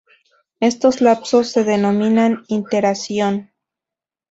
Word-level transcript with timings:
Estos 0.61 0.99
lapsos 0.99 1.51
se 1.51 1.63
denominan 1.63 2.43
"Iteración". 2.47 3.51